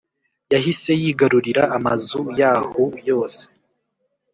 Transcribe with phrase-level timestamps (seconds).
[0.53, 3.41] yahise yigarurira amazu yahoo yose